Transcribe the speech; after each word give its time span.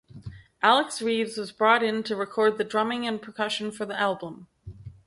Alex 0.63 0.99
Reeves 0.99 1.37
was 1.37 1.51
brought 1.51 1.83
in 1.83 2.01
to 2.01 2.15
record 2.15 2.57
the 2.57 2.63
drumming 2.63 3.05
and 3.05 3.21
percussion 3.21 3.71
for 3.71 3.85
the 3.85 3.99
album. 3.99 4.47